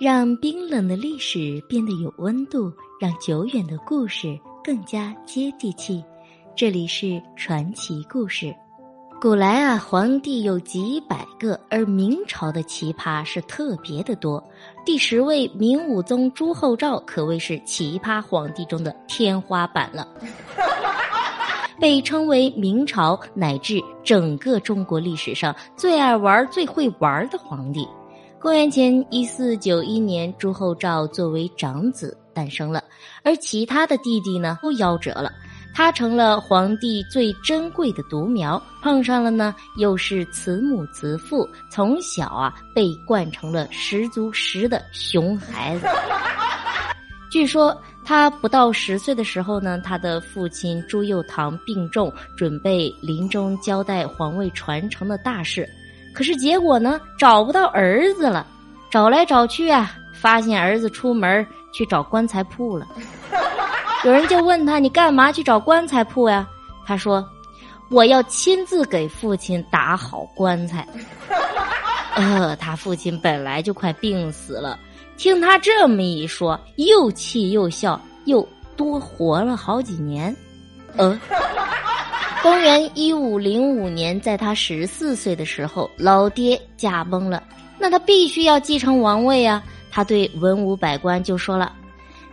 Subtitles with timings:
[0.00, 6.04] 让冰冷的历史变得有温度，让久远的故事更加接地气。
[6.54, 8.54] 这里是传奇故事。
[9.20, 14.42] 古来啊，皇帝有几百个，而明朝的奇葩是特别的多。
[14.86, 20.06] 第十位明武宗朱厚照可谓是奇葩皇帝中的天花板了，
[21.80, 27.84] 被称为明朝乃至整个中国历史上最爱玩、最会玩的皇帝。
[28.40, 32.84] 公元前一四九一年，朱厚照作为长子诞生了，
[33.24, 35.32] 而其他的弟弟呢都夭折了，
[35.74, 38.62] 他成了皇帝最珍贵的独苗。
[38.80, 45.88] 碰上了呢，又是慈母慈父，从小啊被惯成了十足十的熊孩子。
[47.32, 55.68] 据说他不到十岁的时候呢，他的父亲朱佑樘病重，准备临终交代皇位传承的大事。
[56.18, 57.00] 可是结果呢？
[57.16, 58.44] 找不到儿子了，
[58.90, 62.88] 找来找去啊，发现儿子出门去找棺材铺了。
[64.04, 66.44] 有人就问他：“你干嘛去找棺材铺呀？”
[66.84, 67.24] 他说
[67.88, 70.84] ：“我要亲自给父亲打好棺材。
[72.16, 74.76] ”呃，他父亲本来就快病死了，
[75.16, 78.44] 听他这么一说，又气又笑，又
[78.76, 80.34] 多活了好几年。
[80.96, 81.16] 呃。
[82.40, 87.42] 公元一五零五年，在他十四岁的时候，老爹驾崩了，
[87.78, 89.62] 那他必须要继承王位啊！
[89.90, 91.72] 他对文武百官就说了：“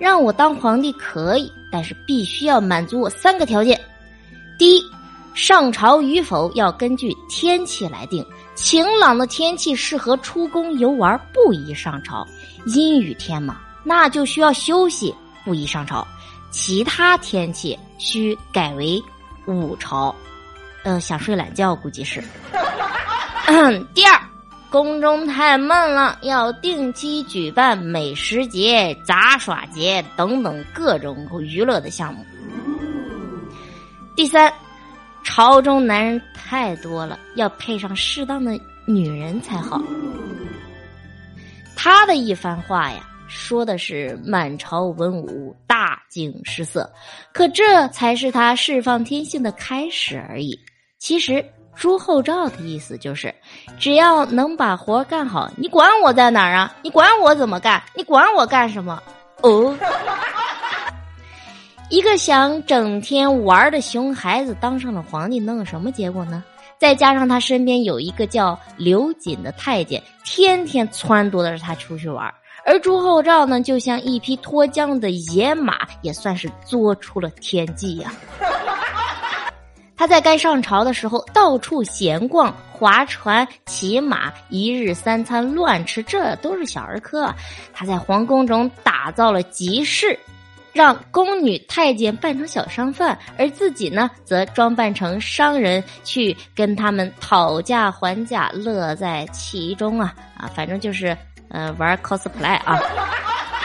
[0.00, 3.78] 让我当皇帝可以，但是必须要满足我三个条件。
[4.58, 4.82] 第一，
[5.34, 12.26] 上朝与否要根据天气来定，晴朗的天气适合出宫游玩，不宜上朝；
[12.64, 15.14] 阴雨天嘛，那就需要休息，
[15.44, 16.06] 不宜上朝。
[16.50, 19.00] 其他天气需改为。”
[19.46, 20.14] 五朝，
[20.84, 22.22] 呃，想睡懒觉，估计是。
[23.94, 24.20] 第二，
[24.70, 32.24] 宫中太闷了，要定期举办美食节、杂耍节等等各种娱乐的项目。
[34.14, 34.52] 第三，
[35.22, 39.82] 朝中男人太多了，要配上适当的女人才好。
[41.74, 43.06] 他的一番话呀。
[43.32, 45.54] 说的是满朝文武
[46.10, 46.90] 大惊失色，
[47.32, 50.58] 可这才是他释放天性的开始而已。
[50.98, 51.44] 其实
[51.76, 53.32] 朱厚照的意思就是，
[53.78, 56.74] 只要能把活干好，你管我在哪儿啊？
[56.82, 57.80] 你管我怎么干？
[57.94, 59.00] 你管我干什么？
[59.42, 59.74] 哦，
[61.88, 66.42] 一个想整天玩的熊孩子当上了皇帝，能有什么结果呢？
[66.76, 72.32] 再加上他身边有一个叫刘瑾的太监，天天撺掇着他出去玩。
[72.64, 78.12] 而朱厚照呢，就像一匹脱缰的野马，也算是作出了天际呀。
[79.96, 87.34] 他在该上朝的时候，到处闲逛、划船、骑马，一日三餐乱吃，这都是小儿科。
[87.72, 90.18] 他在皇宫中打造了集市，
[90.72, 100.14] 让宫女、太监扮成小商贩，而自己呢，则装扮成商人，去跟他们讨价还价，乐在其中啊！
[100.34, 101.14] 啊，反正就是。
[101.50, 102.80] 呃，玩 cosplay 啊，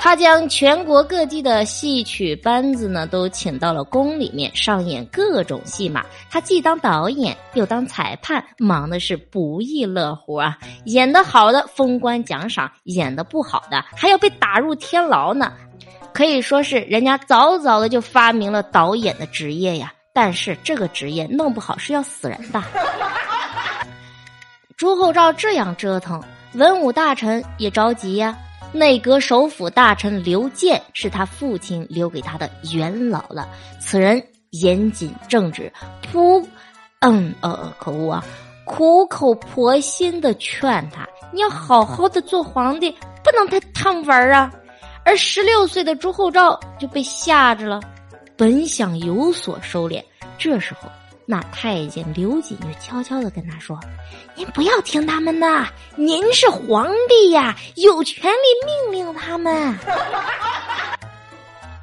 [0.00, 6.04] 他将全国各地的戏曲班子呢都请到了宫里面上演各种戏码。
[6.30, 10.56] 他既当导演又当裁判，忙的是不亦乐乎啊！
[10.84, 15.52] 演得好的封官奖赏，演得不好的还要被打入天牢呢。
[16.12, 19.92] 可以说是人家早早的就发明了导演的职业呀。
[20.14, 22.62] 但是这个职业弄不好是要死人的。
[24.78, 26.22] 朱厚照这样折腾。
[26.56, 28.36] 文武大臣也着急呀。
[28.72, 33.48] 内阁首辅大臣刘健是他父亲留给他的元老了。
[33.78, 35.70] 此人严谨正直，
[36.10, 36.46] 苦，
[37.00, 38.24] 嗯呃可恶啊，
[38.64, 42.90] 苦口婆心的劝他，你要好好的做皇帝，
[43.22, 44.50] 不能太贪玩啊。
[45.04, 47.80] 而十六岁的朱厚照就被吓着了，
[48.36, 50.02] 本想有所收敛，
[50.38, 50.88] 这时候。
[51.28, 53.76] 那太监刘瑾就悄悄的跟他说
[54.36, 59.76] ：“您不要听他们的，您是皇帝呀，有权利命令他们。”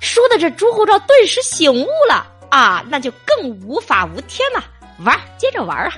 [0.00, 4.64] 说的这朱厚照顿时醒悟了啊，那就更无法无天了，
[5.04, 5.92] 玩，接着玩啊！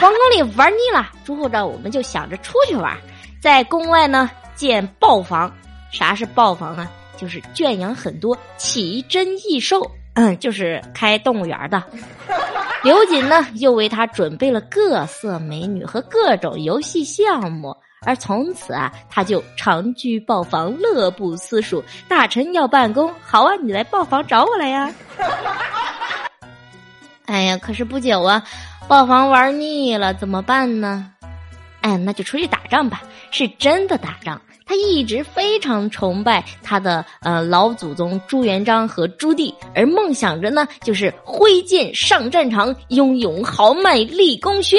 [0.00, 2.96] 皇宫里玩腻了，朱厚照我们就想着出去玩，
[3.42, 5.52] 在宫外呢建豹房。
[5.90, 6.90] 啥是豹房啊？
[7.18, 9.90] 就是圈养很多奇珍异兽。
[10.18, 11.80] 嗯，就是开动物园的。
[12.82, 21.82] 刘瑾呢，又为他准备了各色美女和各种游戏项目，而从此啊，他就长居豹房，乐不思蜀。
[22.08, 24.92] 大臣要办公，好啊，你来豹房找我来呀。
[27.26, 28.42] 哎呀，可是不久啊，
[28.88, 31.12] 豹房玩腻了，怎么办呢？
[31.88, 34.38] 哎，那就出去打仗吧，是真的打仗。
[34.66, 44.78] 他一直非常崇拜他的呃老祖宗朱元璋和朱棣，而梦想着呢，就是挥剑上战场，拥有豪迈立功勋。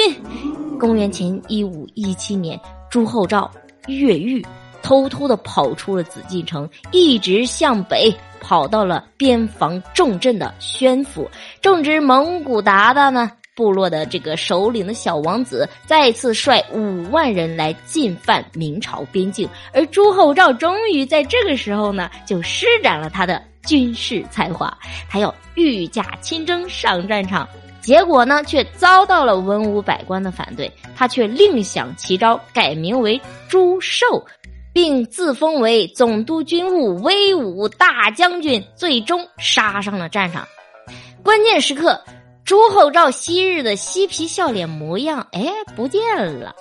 [0.78, 2.58] 公元前一五一七年，
[2.88, 3.50] 朱厚照
[3.88, 4.46] 越狱，
[4.80, 11.28] 偷偷的跑出了紫禁城，一直向北跑到了边防重镇的宣府，
[11.60, 13.32] 正值蒙古鞑靼呢。
[13.60, 24.74] 部落的这个首领的小王子再次率五万人来进犯明朝边境，而朱厚照终于在这个时候呢，就施展了他的军事才华，
[25.10, 27.46] 他要御驾亲征上战场，
[27.82, 34.24] 结果呢，却遭到了文武百官的反对，他却另想奇招，改名为朱寿，
[34.72, 40.48] 并自封为总督军务威武大将军，最终杀上了战场，
[41.22, 42.02] 关键时刻。
[42.50, 46.02] 朱厚照昔日的嬉皮笑脸模样，哎，不见
[46.40, 46.52] 了。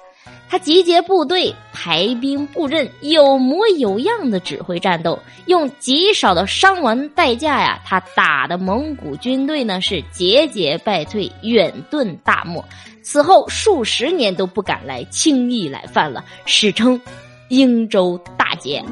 [0.48, 12.64] 他集结部队，排兵布阵，有模有样的指挥战斗，用极少的伤亡代价呀，他打的蒙古军队呢是节节败退，远遁大漠。
[13.02, 17.02] 此后数十年都不敢来轻易来犯了，史称
[17.48, 18.86] 英州大捷。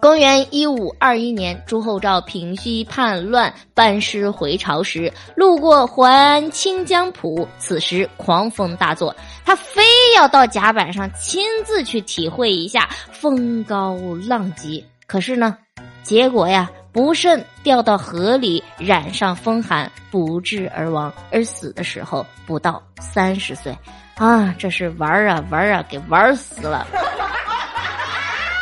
[0.00, 9.14] 公元一五二一年，朱厚照平息叛乱，班师回朝时，路过还清江浦，此时狂风大作，
[9.44, 9.82] 他非
[10.16, 13.94] 要到甲板上亲自去体会一下风高
[14.26, 14.82] 浪急。
[15.06, 15.58] 可是呢，
[16.02, 21.12] 结果呀，不慎掉到河里，染上风寒，不治而亡。
[21.30, 23.76] 而死的时候不到三十岁，
[24.16, 26.86] 啊，这是玩啊玩啊，给玩死了。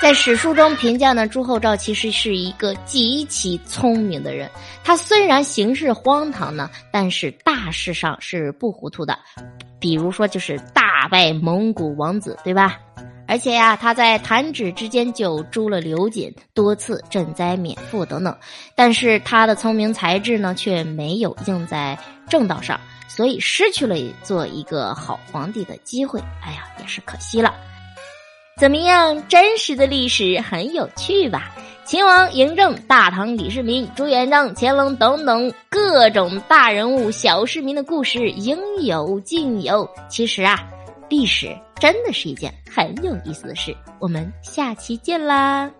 [0.01, 4.49] 在史书中评价呢，朱厚照其实是一个极其聪明的人。
[4.85, 9.19] 他虽然行事荒唐呢，但是大事上是不糊涂的。
[9.81, 12.79] 比如说，就是大败蒙古王子，对吧？
[13.27, 18.35] 而且呀，他在弹指之间就诛了刘瑾，多次赈灾免赋等等。
[18.77, 21.99] 但是他的聪明才智呢，却没有用在
[22.29, 26.21] 正道上，所以失去了做一个好皇帝的机会。
[26.41, 27.53] 哎呀，也是可惜了。
[28.59, 29.29] 怎么样？
[29.29, 31.55] 真实的历史很有趣吧？
[31.85, 39.89] 秦王嬴政、大唐李世民、朱元璋、乾隆等等各种大人物、小市民的故事应有尽有。
[40.11, 40.69] 其实啊，
[41.09, 43.75] 历史真的是一件很有意思的事。
[44.01, 45.71] 我们下期见啦！